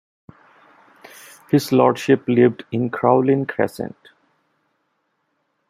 His 1.51 1.71
Lordship 1.71 2.27
lived 2.27 2.63
in 2.71 2.89
Crowlin 2.89 3.47
Crescent. 3.47 3.95